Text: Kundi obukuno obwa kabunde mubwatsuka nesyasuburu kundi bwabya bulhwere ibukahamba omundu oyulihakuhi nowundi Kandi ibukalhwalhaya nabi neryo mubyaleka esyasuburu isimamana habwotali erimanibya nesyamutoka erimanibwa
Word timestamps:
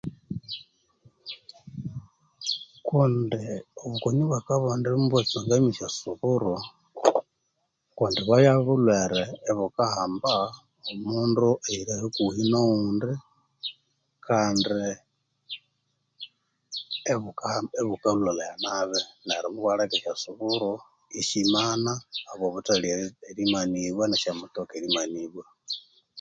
Kundi 2.87 3.43
obukuno 3.83 4.21
obwa 4.25 4.39
kabunde 4.47 4.87
mubwatsuka 4.91 5.55
nesyasuburu 5.59 6.55
kundi 7.97 8.19
bwabya 8.23 8.53
bulhwere 8.65 9.21
ibukahamba 9.51 10.33
omundu 10.91 11.47
oyulihakuhi 11.67 12.41
nowundi 12.51 13.11
Kandi 14.27 14.73
ibukalhwalhaya 17.87 18.53
nabi 18.63 18.99
neryo 19.25 19.47
mubyaleka 19.53 19.95
esyasuburu 19.99 20.71
isimamana 21.21 21.91
habwotali 22.27 22.87
erimanibya 23.29 24.05
nesyamutoka 24.07 24.71
erimanibwa 24.75 25.45